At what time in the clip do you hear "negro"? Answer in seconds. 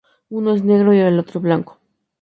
0.63-0.93